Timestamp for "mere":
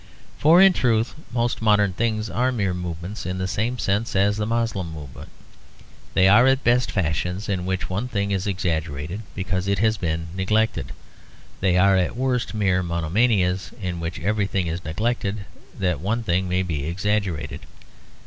2.51-2.73, 12.55-12.81